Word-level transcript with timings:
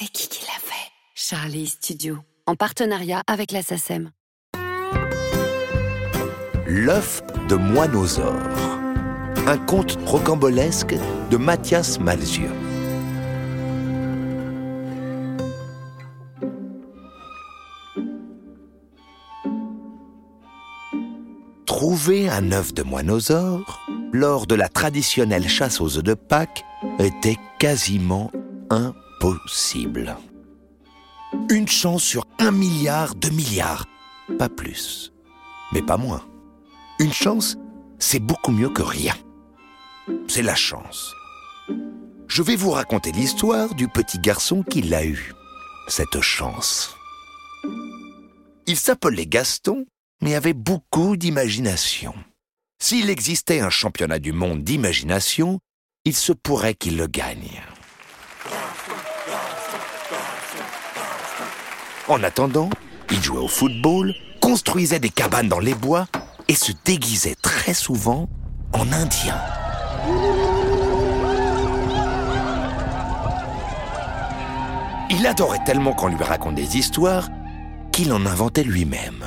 C'est 0.00 0.08
qui 0.08 0.28
qui 0.30 0.40
l'a 0.46 0.58
fait? 0.58 0.90
Charlie 1.14 1.66
Studio, 1.66 2.20
en 2.46 2.54
partenariat 2.54 3.22
avec 3.26 3.52
la 3.52 3.60
SACEM. 3.60 4.12
L'œuf 6.66 7.20
de 7.50 7.56
moineausaure. 7.56 8.32
Un 9.46 9.58
conte 9.58 9.98
rocambolesque 10.06 10.94
de 11.30 11.36
Mathias 11.36 12.00
Malzieu. 12.00 12.48
Trouver 21.66 22.30
un 22.30 22.52
œuf 22.52 22.72
de 22.72 22.82
moineausaure 22.82 23.86
lors 24.12 24.46
de 24.46 24.54
la 24.54 24.70
traditionnelle 24.70 25.46
chasse 25.46 25.78
aux 25.82 25.98
œufs 25.98 26.04
de 26.04 26.14
Pâques 26.14 26.64
était 26.98 27.36
quasiment 27.58 28.30
impossible. 28.70 29.09
Une 31.50 31.68
chance 31.68 32.02
sur 32.02 32.26
un 32.38 32.50
milliard 32.50 33.14
de 33.14 33.28
milliards, 33.30 33.86
pas 34.38 34.48
plus, 34.48 35.12
mais 35.72 35.82
pas 35.82 35.96
moins. 35.96 36.24
Une 36.98 37.12
chance, 37.12 37.56
c'est 37.98 38.18
beaucoup 38.18 38.50
mieux 38.50 38.70
que 38.70 38.82
rien. 38.82 39.14
C'est 40.26 40.42
la 40.42 40.54
chance. 40.54 41.12
Je 42.28 42.42
vais 42.42 42.56
vous 42.56 42.70
raconter 42.70 43.12
l'histoire 43.12 43.74
du 43.74 43.88
petit 43.88 44.18
garçon 44.18 44.62
qui 44.62 44.82
l'a 44.82 45.04
eu, 45.04 45.32
cette 45.88 46.20
chance. 46.20 46.94
Il 48.66 48.76
s'appelait 48.76 49.26
Gaston, 49.26 49.86
mais 50.22 50.34
avait 50.34 50.54
beaucoup 50.54 51.16
d'imagination. 51.16 52.14
S'il 52.82 53.10
existait 53.10 53.60
un 53.60 53.70
championnat 53.70 54.18
du 54.18 54.32
monde 54.32 54.62
d'imagination, 54.62 55.58
il 56.04 56.16
se 56.16 56.32
pourrait 56.32 56.74
qu'il 56.74 56.96
le 56.96 57.06
gagne. 57.06 57.60
En 62.10 62.24
attendant, 62.24 62.68
il 63.12 63.22
jouait 63.22 63.38
au 63.38 63.46
football, 63.46 64.16
construisait 64.40 64.98
des 64.98 65.10
cabanes 65.10 65.46
dans 65.46 65.60
les 65.60 65.74
bois 65.74 66.08
et 66.48 66.56
se 66.56 66.72
déguisait 66.84 67.36
très 67.40 67.72
souvent 67.72 68.28
en 68.72 68.92
indien. 68.92 69.40
Il 75.08 75.24
adorait 75.24 75.62
tellement 75.64 75.92
qu'on 75.92 76.08
lui 76.08 76.24
raconte 76.24 76.56
des 76.56 76.76
histoires 76.76 77.28
qu'il 77.92 78.12
en 78.12 78.26
inventait 78.26 78.64
lui-même. 78.64 79.24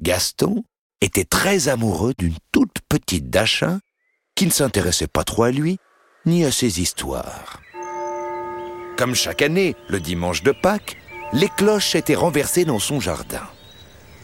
Gaston 0.00 0.64
était 1.00 1.24
très 1.24 1.68
amoureux 1.68 2.12
d'une 2.18 2.38
toute 2.50 2.80
petite 2.88 3.30
Dachin 3.30 3.78
qui 4.34 4.46
ne 4.46 4.50
s'intéressait 4.50 5.06
pas 5.06 5.22
trop 5.22 5.44
à 5.44 5.52
lui 5.52 5.78
ni 6.26 6.44
à 6.44 6.50
ses 6.50 6.80
histoires. 6.80 7.60
Comme 8.96 9.14
chaque 9.14 9.42
année, 9.42 9.76
le 9.88 10.00
dimanche 10.00 10.42
de 10.42 10.50
Pâques, 10.50 10.96
les 11.32 11.48
cloches 11.48 11.94
étaient 11.94 12.14
renversées 12.14 12.64
dans 12.64 12.78
son 12.78 13.00
jardin. 13.00 13.42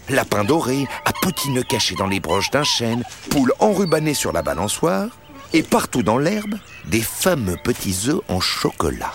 Lapin 0.08 0.44
doré, 0.44 0.86
à 1.04 1.12
petits 1.12 1.50
nœuds 1.50 1.62
cachés 1.62 1.96
dans 1.96 2.06
les 2.06 2.20
broches 2.20 2.50
d'un 2.50 2.64
chêne, 2.64 3.02
poules 3.30 3.52
enrubannées 3.58 4.14
sur 4.14 4.32
la 4.32 4.42
balançoire, 4.42 5.08
et 5.52 5.62
partout 5.62 6.02
dans 6.02 6.18
l'herbe, 6.18 6.58
des 6.86 7.00
fameux 7.00 7.56
petits 7.62 8.08
œufs 8.08 8.20
en 8.28 8.40
chocolat. 8.40 9.12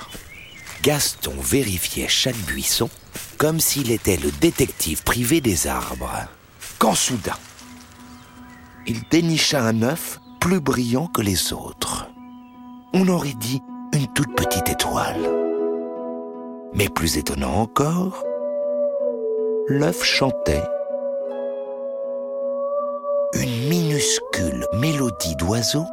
Gaston 0.81 1.34
vérifiait 1.39 2.08
chaque 2.08 2.38
buisson 2.38 2.89
comme 3.38 3.59
s'il 3.59 3.92
était 3.92 4.17
le 4.17 4.31
détective 4.31 5.03
privé 5.03 5.42
des 5.42 5.67
arbres. 5.67 6.12
Quand 6.80 6.95
soudain, 6.95 7.38
il 8.88 9.02
dénicha 9.09 9.62
un 9.62 9.81
œuf 9.84 10.19
plus 10.39 10.59
brillant 10.59 11.08
que 11.08 11.22
les 11.22 11.53
autres. 11.53 12.08
On 12.94 13.08
aurait 13.08 13.34
dit 13.34 13.62
une 13.94 14.08
toute 14.14 14.36
petite 14.36 14.69
étoile. 14.69 15.41
Mais 16.73 16.88
plus 16.88 17.17
étonnant 17.17 17.55
encore, 17.61 18.23
l'œuf 19.67 20.03
chantait. 20.03 20.64
Une 23.33 23.68
minuscule 23.69 24.66
mélodie 24.73 25.35
d'oiseau 25.35 25.84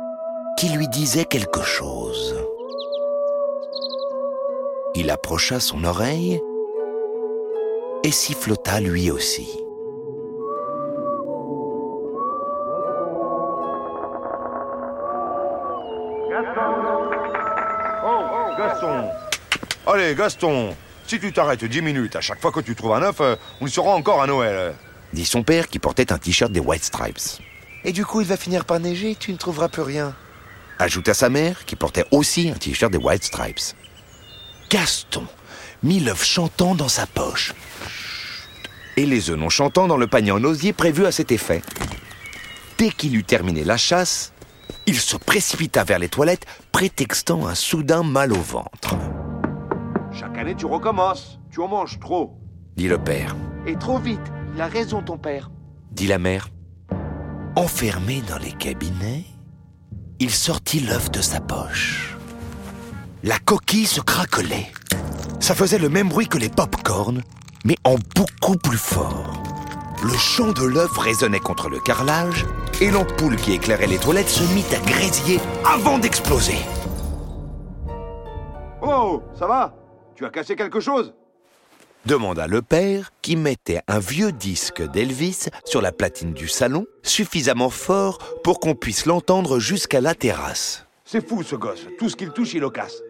qui 0.57 0.69
lui 0.69 0.89
disait 0.89 1.25
quelque 1.25 1.63
chose. 1.63 2.37
Il 4.95 5.11
approcha 5.11 5.59
son 5.61 5.83
oreille 5.85 6.41
et 8.05 8.11
sifflota 8.13 8.81
lui 8.81 9.11
aussi. 9.11 9.65
Oh, 18.05 18.57
Gaston 18.57 19.28
Allez, 19.91 20.15
Gaston 20.15 20.77
Si 21.07 21.19
tu 21.19 21.33
t'arrêtes 21.33 21.65
dix 21.65 21.81
minutes 21.81 22.15
à 22.15 22.21
chaque 22.21 22.43
fois 22.43 22.53
que 22.53 22.61
tu 22.61 22.75
trouves 22.75 22.93
un 22.93 23.03
œuf, 23.05 23.23
euh, 23.23 23.37
on 23.63 23.67
y 23.67 23.71
sera 23.71 23.93
encore 23.93 24.21
à 24.21 24.27
Noël. 24.27 24.75
dit 25.15 25.25
son 25.25 25.43
père 25.43 25.67
qui 25.67 25.79
portait 25.79 26.13
un 26.13 26.19
t-shirt 26.19 26.53
des 26.53 26.61
White 26.61 26.85
Stripes. 26.85 27.41
Et 27.85 27.93
du 27.93 28.05
coup, 28.05 28.21
il 28.21 28.27
va 28.27 28.37
finir 28.37 28.67
par 28.67 28.81
neiger, 28.81 29.17
tu 29.19 29.33
ne 29.33 29.39
trouveras 29.39 29.69
plus 29.71 29.81
rien. 29.81 30.15
Ajouta 30.79 31.15
sa 31.15 31.31
mère 31.31 31.65
qui 31.65 31.75
portait 31.75 32.05
aussi 32.11 32.51
un 32.51 32.59
t-shirt 32.59 32.93
des 32.93 32.99
White 32.99 33.25
Stripes. 33.25 33.75
Gaston 34.69 35.25
mit 35.83 36.01
l'œuf 36.01 36.23
chantant 36.23 36.75
dans 36.75 36.89
sa 36.89 37.07
poche. 37.07 37.55
Et 38.99 39.07
les 39.07 39.31
œufs 39.31 39.39
non 39.39 39.49
chantants 39.49 39.89
dans 39.89 39.97
le 39.97 40.07
panier 40.07 40.33
en 40.33 40.45
osier 40.45 40.75
prévu 40.75 41.07
à 41.07 41.13
cet 41.13 41.33
effet. 41.33 41.63
Dès 42.77 42.91
qu'il 42.91 43.17
eut 43.17 43.25
terminé 43.25 43.65
la 43.65 43.79
chasse, 43.79 44.35
il 44.85 45.01
se 45.01 45.17
précipita 45.17 45.83
vers 45.83 45.99
les 45.99 46.11
toilettes, 46.11 46.45
prétextant 46.73 47.47
un 47.47 47.55
soudain 47.55 48.03
mal 48.03 48.35
au 48.35 48.43
ventre. 48.43 48.95
Chaque 50.13 50.39
année, 50.39 50.55
tu 50.55 50.67
recommences. 50.67 51.39
Tu 51.51 51.61
en 51.61 51.69
manges 51.69 51.99
trop. 52.01 52.39
Dit 52.77 52.89
le 52.89 52.99
père. 52.99 53.37
Et 53.67 53.77
trop 53.77 53.99
vite, 53.99 54.21
il 54.55 54.61
a 54.61 54.67
raison 54.67 55.03
ton 55.03 55.19
père. 55.19 55.51
Dit 55.93 56.07
la 56.07 56.19
mère. 56.19 56.49
Enfermé 57.57 58.23
dans 58.29 58.39
les 58.39 58.53
cabinets, 58.53 59.25
il 60.21 60.31
sortit 60.31 60.81
l'œuf 60.81 61.11
de 61.11 61.21
sa 61.21 61.41
poche. 61.41 62.17
La 63.23 63.39
coquille 63.39 63.87
se 63.87 64.01
craquelait. 64.01 64.71
Ça 65.41 65.55
faisait 65.55 65.79
le 65.79 65.89
même 65.89 66.09
bruit 66.09 66.29
que 66.29 66.39
les 66.39 66.49
pop-corns, 66.49 67.23
mais 67.65 67.77
en 67.85 67.97
beaucoup 68.15 68.57
plus 68.57 68.79
fort. 68.79 69.43
Le 70.05 70.13
chant 70.13 70.53
de 70.53 70.65
l'œuf 70.65 70.97
résonnait 70.97 71.41
contre 71.41 71.69
le 71.69 71.81
carrelage 71.81 72.47
et 72.81 72.91
l'ampoule 72.91 73.37
qui 73.37 73.53
éclairait 73.53 73.89
les 73.89 73.99
toilettes 73.99 74.29
se 74.29 74.45
mit 74.55 74.65
à 74.73 74.79
grésiller 74.89 75.41
avant 75.65 75.99
d'exploser. 75.99 76.59
Oh, 78.81 79.23
ça 79.37 79.47
va? 79.49 79.75
Tu 80.19 80.25
as 80.25 80.31
cassé 80.31 80.57
quelque 80.57 80.81
chose? 80.81 81.15
Demanda 82.05 82.49
le 82.49 82.61
père 82.61 83.13
qui 83.23 83.37
mettait 83.37 83.83
un 83.87 84.01
vieux 84.01 84.33
disque 84.33 84.83
d'Elvis 84.83 85.47
sur 85.65 85.81
la 85.81 85.93
platine 85.93 86.33
du 86.33 86.49
salon, 86.49 86.87
suffisamment 87.05 87.71
fort 87.71 88.19
pour 88.43 88.59
qu'on 88.59 88.75
puisse 88.75 89.07
l'entendre 89.07 89.61
jusqu'à 89.61 90.01
la 90.01 90.17
terrasse. 90.17 90.87
C'est 91.05 91.25
fou 91.25 91.45
ce 91.45 91.55
gosse. 91.55 91.87
Tout 92.01 92.09
ce 92.09 92.17
qu'il 92.17 92.31
touche, 92.31 92.53
il 92.55 92.63
le 92.63 92.71
casse. 92.71 93.01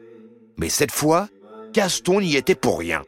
Mais 0.59 0.69
cette 0.69 0.93
fois, 0.93 1.31
Gaston 1.73 2.21
n'y 2.21 2.37
était 2.37 2.55
pour 2.55 2.79
rien. 2.79 3.01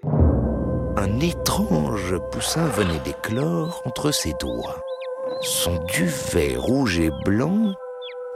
Un 0.96 1.20
étrange 1.20 2.16
poussin 2.32 2.68
venait 2.68 3.00
d'éclore 3.00 3.82
entre 3.84 4.12
ses 4.12 4.32
doigts. 4.40 4.82
Son 5.42 5.76
duvet 5.84 6.56
rouge 6.56 6.98
et 7.00 7.10
blanc, 7.26 7.74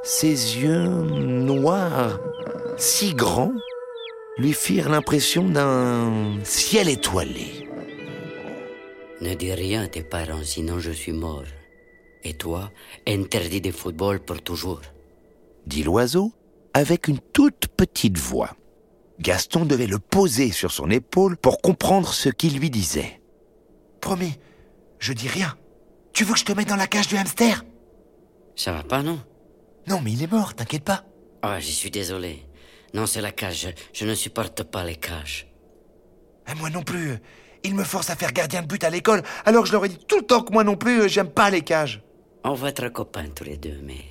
ses 0.02 0.58
yeux 0.58 0.88
noirs, 0.88 2.20
si 2.76 3.14
grands, 3.14 3.54
lui 4.36 4.52
firent 4.52 4.88
l'impression 4.88 5.48
d'un 5.48 6.42
ciel 6.44 6.88
étoilé. 6.88 7.68
Ne 9.20 9.34
dis 9.34 9.52
rien 9.52 9.82
à 9.82 9.88
tes 9.88 10.02
parents, 10.02 10.42
sinon 10.42 10.78
je 10.80 10.90
suis 10.90 11.12
mort. 11.12 11.44
Et 12.24 12.34
toi, 12.34 12.70
interdit 13.06 13.60
de 13.60 13.70
football 13.70 14.20
pour 14.20 14.42
toujours. 14.42 14.80
dit 15.66 15.82
l'oiseau 15.82 16.32
avec 16.74 17.08
une 17.08 17.20
toute 17.32 17.68
petite 17.68 18.18
voix. 18.18 18.50
Gaston 19.20 19.64
devait 19.64 19.86
le 19.86 20.00
poser 20.00 20.50
sur 20.50 20.72
son 20.72 20.90
épaule 20.90 21.36
pour 21.36 21.62
comprendre 21.62 22.12
ce 22.12 22.28
qu'il 22.28 22.58
lui 22.58 22.70
disait. 22.70 23.20
Promis, 24.00 24.38
je 24.98 25.12
dis 25.12 25.28
rien. 25.28 25.56
Tu 26.12 26.24
veux 26.24 26.32
que 26.32 26.40
je 26.40 26.44
te 26.44 26.52
mette 26.52 26.68
dans 26.68 26.76
la 26.76 26.88
cage 26.88 27.06
du 27.06 27.16
hamster? 27.16 27.64
Ça 28.56 28.72
va 28.72 28.82
pas, 28.82 29.02
non? 29.02 29.20
Non, 29.86 30.00
mais 30.00 30.12
il 30.12 30.22
est 30.22 30.30
mort, 30.30 30.54
t'inquiète 30.54 30.84
pas. 30.84 31.04
Ah, 31.42 31.60
j'y 31.60 31.72
suis 31.72 31.90
désolé. 31.90 32.44
Non, 32.94 33.06
c'est 33.06 33.20
la 33.20 33.32
cage. 33.32 33.68
Je, 33.92 34.06
ne 34.06 34.14
supporte 34.14 34.62
pas 34.62 34.84
les 34.84 34.94
cages. 34.94 35.46
Et 36.50 36.54
moi 36.54 36.70
non 36.70 36.82
plus. 36.82 37.18
Il 37.64 37.74
me 37.74 37.82
force 37.84 38.08
à 38.10 38.16
faire 38.16 38.32
gardien 38.32 38.62
de 38.62 38.66
but 38.66 38.84
à 38.84 38.90
l'école, 38.90 39.22
alors 39.44 39.66
je 39.66 39.72
leur 39.72 39.84
ai 39.84 39.88
dit 39.88 39.98
tout 40.06 40.18
le 40.18 40.26
temps 40.26 40.42
que 40.42 40.52
moi 40.52 40.64
non 40.64 40.76
plus, 40.76 41.08
j'aime 41.08 41.30
pas 41.30 41.48
les 41.48 41.62
cages. 41.62 42.02
On 42.44 42.52
va 42.52 42.68
être 42.68 42.88
copains 42.90 43.28
tous 43.34 43.44
les 43.44 43.56
deux, 43.56 43.80
mais 43.82 44.04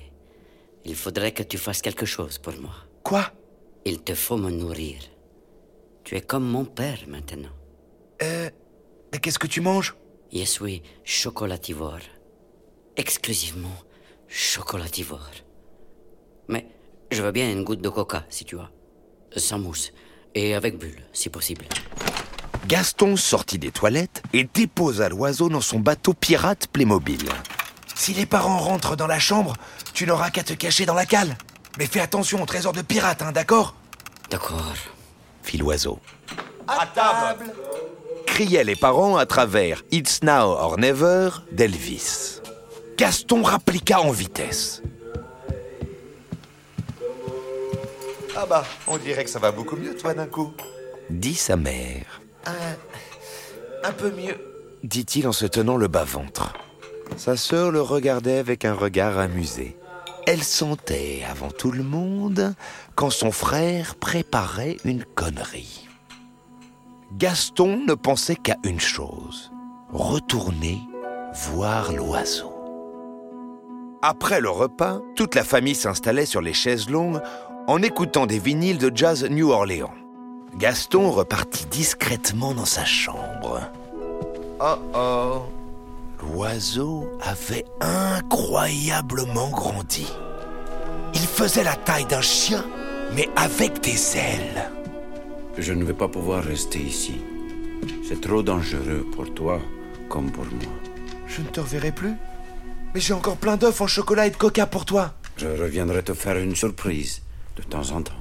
il 0.84 0.96
faudrait 0.96 1.30
que 1.30 1.44
tu 1.44 1.56
fasses 1.56 1.80
quelque 1.80 2.04
chose 2.04 2.38
pour 2.38 2.54
moi. 2.60 2.74
Quoi? 3.04 3.30
Il 3.84 4.02
te 4.02 4.14
faut 4.14 4.36
me 4.36 4.50
nourrir. 4.50 4.98
Tu 6.02 6.16
es 6.16 6.20
comme 6.20 6.44
mon 6.44 6.64
père 6.64 6.98
maintenant. 7.06 7.54
Euh. 8.22 8.50
Mais 9.12 9.20
qu'est-ce 9.20 9.38
que 9.38 9.46
tu 9.46 9.60
manges? 9.60 9.94
Je 10.32 10.42
suis 10.42 10.82
chocolativore. 11.04 12.00
Exclusivement 12.96 13.78
chocolativore. 14.26 15.30
Mais 16.48 16.66
je 17.14 17.22
veux 17.22 17.32
bien 17.32 17.50
une 17.50 17.64
goutte 17.64 17.80
de 17.80 17.88
coca, 17.88 18.24
si 18.28 18.44
tu 18.44 18.58
as. 18.58 18.70
Sans 19.36 19.58
mousse. 19.58 19.92
Et 20.34 20.54
avec 20.54 20.78
Bulle, 20.78 21.02
si 21.12 21.28
possible. 21.28 21.64
Gaston 22.66 23.16
sortit 23.16 23.58
des 23.58 23.70
toilettes 23.70 24.22
et 24.32 24.44
déposa 24.44 25.08
l'oiseau 25.08 25.48
dans 25.48 25.60
son 25.60 25.78
bateau 25.78 26.14
pirate 26.14 26.66
Playmobil. 26.68 27.28
Si 27.94 28.14
les 28.14 28.26
parents 28.26 28.58
rentrent 28.58 28.96
dans 28.96 29.06
la 29.06 29.18
chambre, 29.18 29.54
tu 29.92 30.06
n'auras 30.06 30.30
qu'à 30.30 30.42
te 30.42 30.54
cacher 30.54 30.86
dans 30.86 30.94
la 30.94 31.06
cale. 31.06 31.36
Mais 31.78 31.86
fais 31.86 32.00
attention 32.00 32.42
au 32.42 32.46
trésor 32.46 32.72
de 32.72 32.82
pirate, 32.82 33.22
hein, 33.22 33.32
d'accord? 33.32 33.74
D'accord. 34.30 34.72
fit 35.42 35.58
l'oiseau. 35.58 35.98
À 36.66 36.86
table 36.86 37.52
Criaient 38.26 38.64
les 38.64 38.76
parents 38.76 39.16
à 39.16 39.26
travers 39.26 39.82
It's 39.92 40.22
Now 40.22 40.56
or 40.58 40.78
Never 40.78 41.28
d'Elvis. 41.52 42.40
Gaston 42.96 43.42
rappliqua 43.42 44.00
en 44.00 44.10
vitesse. 44.10 44.82
Ah 48.36 48.46
bah, 48.48 48.64
on 48.88 48.98
dirait 48.98 49.24
que 49.24 49.30
ça 49.30 49.38
va 49.38 49.52
beaucoup 49.52 49.76
mieux, 49.76 49.96
toi, 49.96 50.14
d'un 50.14 50.26
coup. 50.26 50.52
Dit 51.10 51.34
sa 51.34 51.56
mère, 51.56 52.20
Un 53.84 53.92
peu 53.92 54.10
mieux. 54.10 54.36
dit-il 54.82 55.28
en 55.28 55.32
se 55.32 55.46
tenant 55.46 55.76
le 55.76 55.88
bas-ventre. 55.88 56.54
Sa 57.16 57.36
sœur 57.36 57.70
le 57.70 57.80
regardait 57.80 58.38
avec 58.38 58.64
un 58.64 58.74
regard 58.74 59.18
amusé. 59.18 59.76
Elle 60.26 60.42
sentait 60.42 61.22
avant 61.30 61.50
tout 61.50 61.70
le 61.70 61.82
monde 61.82 62.54
quand 62.94 63.10
son 63.10 63.30
frère 63.30 63.94
préparait 63.96 64.78
une 64.84 65.04
connerie. 65.04 65.86
Gaston 67.12 67.84
ne 67.86 67.94
pensait 67.94 68.36
qu'à 68.36 68.56
une 68.64 68.80
chose, 68.80 69.52
retourner 69.92 70.78
voir 71.34 71.92
l'oiseau. 71.92 72.53
Après 74.06 74.42
le 74.42 74.50
repas, 74.50 75.00
toute 75.16 75.34
la 75.34 75.44
famille 75.44 75.74
s'installait 75.74 76.26
sur 76.26 76.42
les 76.42 76.52
chaises 76.52 76.90
longues 76.90 77.22
en 77.66 77.80
écoutant 77.80 78.26
des 78.26 78.38
vinyles 78.38 78.76
de 78.76 78.94
jazz 78.94 79.24
New 79.24 79.48
Orleans. 79.48 79.94
Gaston 80.58 81.10
repartit 81.10 81.64
discrètement 81.64 82.52
dans 82.52 82.66
sa 82.66 82.84
chambre. 82.84 83.62
Oh 84.60 84.76
oh. 84.94 85.42
L'oiseau 86.20 87.08
avait 87.22 87.64
incroyablement 87.80 89.48
grandi. 89.48 90.06
Il 91.14 91.20
faisait 91.26 91.64
la 91.64 91.74
taille 91.74 92.04
d'un 92.04 92.20
chien, 92.20 92.62
mais 93.16 93.30
avec 93.36 93.80
des 93.80 94.18
ailes. 94.18 94.70
Je 95.56 95.72
ne 95.72 95.82
vais 95.82 95.94
pas 95.94 96.08
pouvoir 96.08 96.44
rester 96.44 96.78
ici. 96.78 97.22
C'est 98.06 98.20
trop 98.20 98.42
dangereux 98.42 99.06
pour 99.16 99.32
toi 99.32 99.62
comme 100.10 100.30
pour 100.30 100.44
moi. 100.44 100.74
Je 101.26 101.40
ne 101.40 101.46
te 101.46 101.60
reverrai 101.60 101.90
plus? 101.90 102.16
Mais 102.94 103.00
j'ai 103.00 103.12
encore 103.12 103.36
plein 103.36 103.56
d'œufs 103.56 103.80
en 103.80 103.86
chocolat 103.86 104.26
et 104.26 104.30
de 104.30 104.36
coca 104.36 104.66
pour 104.66 104.84
toi. 104.84 105.14
Je 105.36 105.48
reviendrai 105.48 106.02
te 106.02 106.14
faire 106.14 106.36
une 106.36 106.54
surprise 106.54 107.22
de 107.56 107.62
temps 107.62 107.90
en 107.90 108.02
temps. 108.02 108.12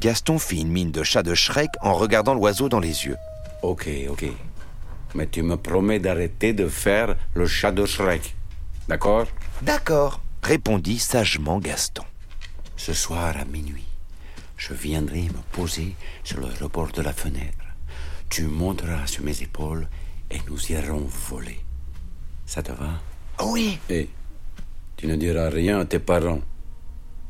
Gaston 0.00 0.38
fit 0.38 0.60
une 0.60 0.70
mine 0.70 0.92
de 0.92 1.02
chat 1.02 1.22
de 1.22 1.34
Shrek 1.34 1.70
en 1.82 1.94
regardant 1.94 2.34
l'oiseau 2.34 2.68
dans 2.68 2.78
les 2.80 3.06
yeux. 3.06 3.16
Ok, 3.62 3.88
ok. 4.08 4.26
Mais 5.14 5.26
tu 5.26 5.42
me 5.42 5.56
promets 5.56 5.98
d'arrêter 5.98 6.52
de 6.52 6.68
faire 6.68 7.16
le 7.34 7.46
chat 7.46 7.72
de 7.72 7.84
Shrek. 7.84 8.36
D'accord? 8.88 9.26
D'accord, 9.62 10.20
répondit 10.42 10.98
sagement 10.98 11.58
Gaston. 11.58 12.04
Ce 12.76 12.92
soir 12.94 13.36
à 13.36 13.44
minuit, 13.44 13.86
je 14.56 14.72
viendrai 14.72 15.22
me 15.24 15.42
poser 15.52 15.96
sur 16.24 16.38
le 16.40 16.46
rebord 16.60 16.92
de 16.92 17.02
la 17.02 17.12
fenêtre. 17.12 17.58
Tu 18.30 18.44
monteras 18.44 19.06
sur 19.06 19.24
mes 19.24 19.42
épaules 19.42 19.88
et 20.30 20.38
nous 20.48 20.70
irons 20.70 21.06
voler. 21.28 21.60
Ça 22.46 22.62
te 22.62 22.72
va? 22.72 22.90
Oui, 23.42 23.78
Et 23.90 24.08
tu 25.00 25.06
ne 25.06 25.16
diras 25.16 25.48
rien 25.48 25.80
à 25.80 25.84
tes 25.86 25.98
parents. 25.98 26.40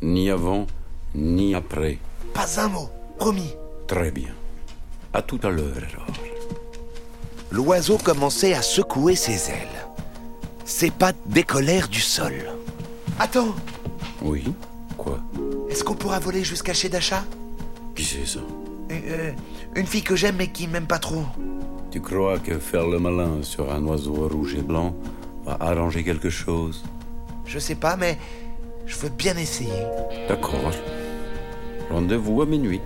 Ni 0.03 0.29
avant, 0.29 0.67
ni 1.15 1.55
après. 1.55 1.99
pas 2.35 2.61
un 2.61 2.67
mot, 2.67 2.91
promis. 3.17 3.55
Très 3.87 4.11
bien. 4.11 4.35
À 5.13 5.23
tout 5.23 5.39
à 5.45 5.51
l'heure 5.51 5.77
alors. 5.77 6.07
L'oiseau 7.53 7.97
commençait 7.99 8.55
à 8.55 8.63
secouer 8.63 9.15
ses 9.15 9.51
ailes. 9.51 9.87
Ses 10.65 10.91
pattes 10.91 11.23
décollèrent 11.27 11.87
du 11.89 12.01
sol. 12.01 12.33
Attends, 13.21 13.55
Oui 14.21 14.43
Quoi? 14.97 15.21
Est-ce 15.71 15.85
qu'on 15.85 15.95
pourra 15.95 16.19
voler 16.19 16.43
jusqu'à 16.43 16.75
chez 16.75 16.89
Dacha? 16.89 17.23
Qui 17.95 18.03
c'est 18.05 18.27
ça? 18.27 18.41
Euh, 18.91 18.99
euh, 19.07 19.33
Une 19.77 19.87
fille 19.87 20.03
que 20.03 20.17
j'aime 20.17 20.37
mais 20.39 20.49
qui 20.49 20.67
m'aime 20.67 20.87
pas 20.89 20.99
trop. 20.99 21.23
Tu 21.93 22.01
crois 22.01 22.41
que 22.41 22.59
faire 22.59 22.89
le 22.89 22.99
malin 22.99 23.43
sur 23.43 23.73
un 23.73 23.85
oiseau 23.85 24.27
rouge 24.29 24.57
et 24.57 24.63
blanc 24.63 24.93
va 25.45 25.57
arranger 25.61 26.03
quelque 26.03 26.31
chose? 26.31 26.83
Je 27.51 27.59
sais 27.59 27.75
pas, 27.75 27.97
mais 27.97 28.17
je 28.87 28.97
veux 28.99 29.09
bien 29.09 29.37
essayer. 29.37 29.83
D'accord. 30.29 30.71
Rendez-vous 31.91 32.43
à 32.43 32.47
minuit. 32.47 32.81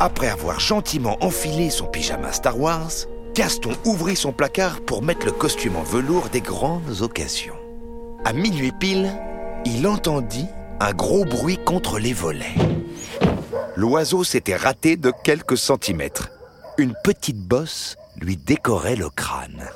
Après 0.00 0.28
avoir 0.28 0.58
gentiment 0.58 1.16
enfilé 1.20 1.70
son 1.70 1.86
pyjama 1.86 2.32
Star 2.32 2.58
Wars, 2.58 2.90
Gaston 3.32 3.70
ouvrit 3.84 4.16
son 4.16 4.32
placard 4.32 4.80
pour 4.80 5.02
mettre 5.02 5.24
le 5.24 5.30
costume 5.30 5.76
en 5.76 5.84
velours 5.84 6.30
des 6.30 6.40
grandes 6.40 7.00
occasions. 7.00 7.54
À 8.24 8.32
minuit 8.32 8.72
pile, 8.72 9.12
il 9.64 9.86
entendit 9.86 10.48
un 10.80 10.92
gros 10.92 11.24
bruit 11.24 11.58
contre 11.64 12.00
les 12.00 12.12
volets. 12.12 12.56
L'oiseau 13.76 14.24
s'était 14.24 14.56
raté 14.56 14.96
de 14.96 15.12
quelques 15.22 15.58
centimètres. 15.58 16.30
Une 16.76 16.94
petite 17.04 17.38
bosse 17.38 17.94
lui 18.20 18.36
décorait 18.36 18.96
le 18.96 19.10
crâne. 19.10 19.70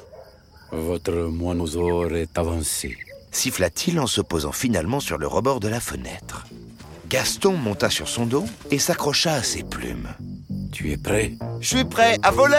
Votre 0.73 1.13
moineausaure 1.13 2.13
est 2.17 2.37
avancé. 2.37 2.99
Siffla-t-il 3.31 4.01
en 4.01 4.07
se 4.07 4.21
posant 4.21 4.53
finalement 4.53 5.01
sur 5.01 5.19
le 5.19 5.27
rebord 5.27 5.61
de 5.61 5.69
la 5.69 5.81
fenêtre. 5.81 6.47
Gaston 7.09 7.53
monta 7.53 7.91
sur 7.91 8.09
son 8.09 8.27
dos 8.27 8.45
et 8.71 8.79
s'accrocha 8.79 9.35
à 9.35 9.43
ses 9.43 9.65
plumes. 9.65 10.09
Tu 10.73 10.93
es 10.93 10.97
prêt? 10.97 11.35
Je 11.61 11.69
suis 11.69 11.85
prêt 11.85 12.19
à 12.23 12.31
voler 12.31 12.57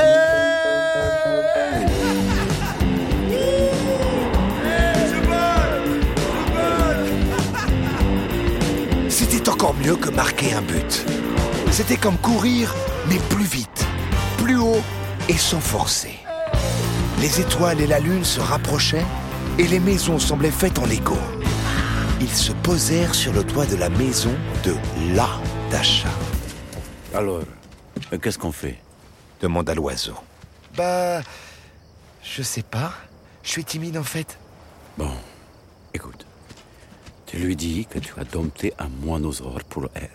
C'était 9.09 9.49
encore 9.49 9.73
mieux 9.75 9.95
que 9.95 10.09
marquer 10.09 10.53
un 10.53 10.61
but. 10.61 11.05
C'était 11.71 11.95
comme 11.95 12.17
courir, 12.17 12.75
mais 13.07 13.17
plus 13.29 13.45
vite, 13.45 13.85
plus 14.37 14.57
haut 14.57 14.81
et 15.29 15.37
sans 15.37 15.61
forcer. 15.61 16.19
Les 17.21 17.39
étoiles 17.39 17.79
et 17.79 17.87
la 17.87 17.99
lune 17.99 18.25
se 18.25 18.41
rapprochaient 18.41 19.05
et 19.57 19.67
les 19.67 19.79
maisons 19.79 20.19
semblaient 20.19 20.51
faites 20.51 20.79
en 20.79 20.85
Lego. 20.85 21.17
Ils 22.19 22.29
se 22.29 22.51
posèrent 22.51 23.15
sur 23.15 23.33
le 23.33 23.43
toit 23.43 23.65
de 23.65 23.75
la 23.75 23.89
maison 23.89 24.33
de 24.63 24.75
la 25.15 25.29
Dacha, 25.71 26.09
Alors, 27.13 27.41
euh, 28.11 28.17
qu'est-ce 28.17 28.37
qu'on 28.37 28.51
fait? 28.51 28.77
Demanda 29.41 29.73
l'oiseau. 29.73 30.15
Bah... 30.75 31.21
Je 32.23 32.43
sais 32.43 32.61
pas. 32.61 32.93
Je 33.43 33.49
suis 33.49 33.63
timide 33.63 33.97
en 33.97 34.03
fait. 34.03 34.37
Bon, 34.97 35.11
écoute. 35.93 36.25
Tu 37.25 37.37
lui 37.37 37.55
dis 37.55 37.85
que 37.89 37.99
tu 37.99 38.13
as 38.17 38.23
dompté 38.23 38.73
un 38.77 38.87
moineausaure 38.87 39.63
pour 39.69 39.87
elle. 39.95 40.09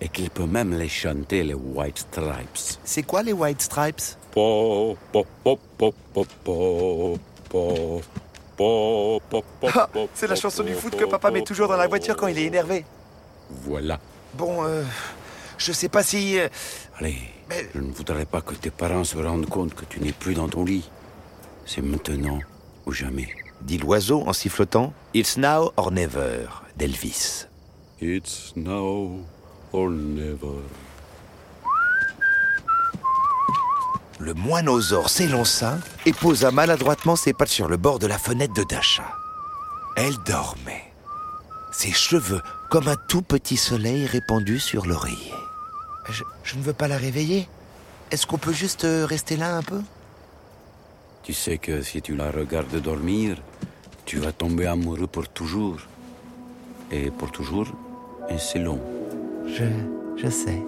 Et 0.00 0.08
qu'il 0.08 0.30
peut 0.30 0.46
même 0.46 0.78
les 0.78 0.88
chanter 0.88 1.42
les 1.42 1.54
White 1.54 1.98
Stripes. 1.98 2.78
C'est 2.84 3.02
quoi 3.02 3.22
les 3.22 3.32
White 3.32 3.62
Stripes? 3.62 4.02
Po, 4.32 4.96
po, 5.12 5.26
po, 5.42 7.18
Ah, 8.58 9.88
C'est 10.14 10.26
la 10.26 10.34
chanson 10.36 10.62
du 10.62 10.74
foot 10.74 10.96
que 10.96 11.04
papa 11.04 11.30
met 11.30 11.42
toujours 11.42 11.68
dans 11.68 11.76
la 11.76 11.86
voiture 11.88 12.16
quand 12.16 12.26
il 12.28 12.38
est 12.38 12.44
énervé. 12.46 12.84
Voilà. 13.50 14.00
Bon, 14.34 14.64
euh... 14.64 14.82
Je 15.58 15.72
sais 15.72 15.88
pas 15.88 16.02
si... 16.02 16.38
euh, 16.38 16.48
Allez, 16.98 17.16
Mais- 17.48 17.68
je 17.74 17.80
ne 17.80 17.90
voudrais 17.92 18.26
pas 18.26 18.40
que 18.42 18.54
tes 18.54 18.70
parents 18.70 19.04
se 19.04 19.16
rendent 19.16 19.46
compte 19.48 19.74
que 19.74 19.84
tu 19.86 20.00
n'es 20.00 20.12
plus 20.12 20.34
dans 20.34 20.48
ton 20.48 20.64
lit. 20.64 20.88
C'est 21.64 21.82
maintenant 21.82 22.38
ou 22.86 22.92
jamais. 22.92 23.28
dit 23.62 23.78
l'oiseau 23.78 24.22
en 24.26 24.32
sifflotant 24.32 24.92
It's 25.14 25.36
now 25.38 25.72
or 25.76 25.90
never 25.90 26.46
d'Elvis. 26.76 27.46
It's 28.00 28.52
now 28.54 29.20
or 29.72 29.88
never. 29.90 30.60
Le 34.18 34.32
moineausaure 34.32 35.10
s'élança 35.10 35.78
et 36.06 36.12
posa 36.12 36.50
maladroitement 36.50 37.16
ses 37.16 37.34
pattes 37.34 37.48
sur 37.48 37.68
le 37.68 37.76
bord 37.76 37.98
de 37.98 38.06
la 38.06 38.18
fenêtre 38.18 38.54
de 38.54 38.64
Dasha. 38.64 39.04
Elle 39.96 40.16
dormait. 40.26 40.92
Ses 41.70 41.92
cheveux 41.92 42.40
comme 42.70 42.88
un 42.88 42.96
tout 43.08 43.20
petit 43.22 43.58
soleil 43.58 44.06
répandu 44.06 44.58
sur 44.58 44.86
l'oreiller. 44.86 45.34
Je, 46.08 46.24
je 46.44 46.56
ne 46.56 46.62
veux 46.62 46.72
pas 46.72 46.88
la 46.88 46.96
réveiller. 46.96 47.46
Est-ce 48.10 48.26
qu'on 48.26 48.38
peut 48.38 48.52
juste 48.52 48.84
euh, 48.84 49.04
rester 49.04 49.36
là 49.36 49.56
un 49.56 49.62
peu? 49.62 49.80
Tu 51.22 51.34
sais 51.34 51.58
que 51.58 51.82
si 51.82 52.00
tu 52.00 52.16
la 52.16 52.30
regardes 52.30 52.80
dormir, 52.80 53.36
tu 54.06 54.18
vas 54.18 54.32
tomber 54.32 54.66
amoureux 54.66 55.08
pour 55.08 55.28
toujours. 55.28 55.78
Et 56.90 57.10
pour 57.10 57.32
toujours, 57.32 57.66
et 58.30 58.38
c'est 58.38 58.60
long. 58.60 58.80
Je... 59.46 59.64
je 60.16 60.30
sais. 60.30 60.62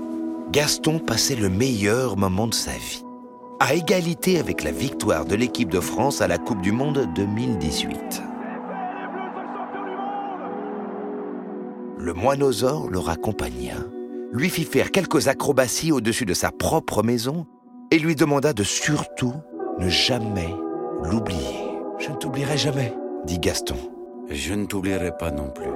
Gaston 0.50 0.99
passait 0.99 1.37
le 1.37 1.49
meilleur 1.49 2.17
moment 2.17 2.49
de 2.49 2.55
sa 2.55 2.73
vie. 2.73 3.05
À 3.61 3.75
égalité 3.75 4.38
avec 4.38 4.62
la 4.62 4.71
victoire 4.71 5.25
de 5.25 5.35
l'équipe 5.35 5.69
de 5.69 5.81
France 5.81 6.21
à 6.21 6.29
la 6.29 6.38
Coupe 6.38 6.62
du 6.62 6.71
Monde 6.71 7.09
2018. 7.17 8.23
Le 11.99 12.15
moineausaure 12.15 12.88
le 12.88 13.00
raccompagna 13.00 13.75
lui 14.33 14.49
fit 14.49 14.62
faire 14.62 14.93
quelques 14.93 15.27
acrobaties 15.27 15.91
au-dessus 15.91 16.25
de 16.25 16.35
sa 16.35 16.53
propre 16.53 17.03
maison 17.03 17.47
et 17.91 17.99
lui 17.99 18.15
demanda 18.15 18.53
de 18.53 18.62
surtout 18.62 19.35
ne 19.81 19.88
jamais 19.88 20.55
l'oublier. 21.03 21.59
Je 21.99 22.11
ne 22.11 22.17
t'oublierai 22.17 22.57
jamais, 22.57 22.95
dit 23.25 23.41
Gaston. 23.41 23.77
Je 24.31 24.55
ne 24.55 24.67
t'oublierai 24.67 25.11
pas 25.19 25.33
non 25.33 25.50
plus. 25.50 25.67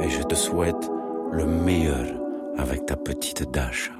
Et 0.00 0.10
je 0.10 0.22
te 0.24 0.34
souhaite 0.34 0.90
le 1.30 1.46
meilleur 1.46 2.20
avec 2.56 2.84
ta 2.84 2.96
petite 2.96 3.48
Dasha. 3.48 3.92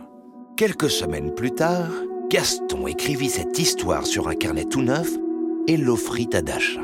Quelques 0.57 0.91
semaines 0.91 1.33
plus 1.37 1.53
tard, 1.53 1.91
Gaston 2.31 2.87
écrivit 2.87 3.31
cette 3.31 3.59
histoire 3.59 4.05
sur 4.05 4.29
un 4.29 4.35
carnet 4.35 4.67
tout 4.67 4.83
neuf 4.83 5.09
et 5.67 5.79
l'offrit 5.79 6.29
à 6.35 6.43
Dasha. 6.43 6.83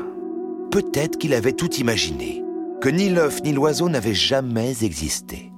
Peut-être 0.71 1.19
qu'il 1.19 1.35
avait 1.35 1.53
tout 1.53 1.71
imaginé, 1.75 2.43
que 2.81 2.89
ni 2.89 3.09
l'œuf 3.09 3.43
ni 3.43 3.53
l'oiseau 3.53 3.87
n'avaient 3.87 4.15
jamais 4.15 4.83
existé. 4.83 5.51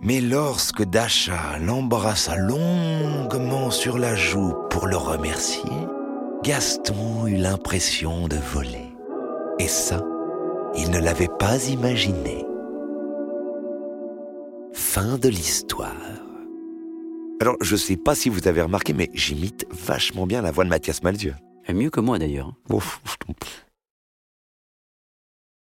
Mais 0.00 0.22
lorsque 0.22 0.82
Dasha 0.82 1.58
l'embrassa 1.60 2.36
longuement 2.36 3.70
sur 3.70 3.98
la 3.98 4.14
joue 4.14 4.54
pour 4.70 4.86
le 4.86 4.96
remercier, 4.96 5.70
Gaston 6.42 7.26
eut 7.26 7.36
l'impression 7.36 8.28
de 8.28 8.36
voler. 8.36 8.94
Et 9.58 9.68
ça, 9.68 10.02
il 10.74 10.90
ne 10.90 10.98
l'avait 10.98 11.28
pas 11.38 11.68
imaginé. 11.68 12.46
Fin 14.72 15.18
de 15.18 15.28
l'histoire. 15.28 16.23
Alors, 17.40 17.56
je 17.60 17.76
sais 17.76 17.96
pas 17.96 18.14
si 18.14 18.28
vous 18.28 18.46
avez 18.46 18.62
remarqué, 18.62 18.92
mais 18.92 19.10
j'imite 19.12 19.66
vachement 19.70 20.26
bien 20.26 20.40
la 20.40 20.52
voix 20.52 20.64
de 20.64 20.68
Mathias 20.68 21.02
Malzieu. 21.02 21.34
Et 21.66 21.72
mieux 21.72 21.90
que 21.90 22.00
moi 22.00 22.18
d'ailleurs. 22.18 22.54
Je. 22.68 23.00